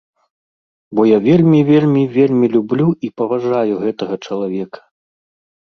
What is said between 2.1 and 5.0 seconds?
вельмі люблю і паважаю гэтага чалавека.